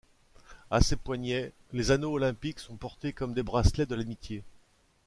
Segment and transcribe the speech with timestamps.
[0.71, 4.41] À ses poignets, les anneaux olympiques sont portés comme des bracelets de l’amitié.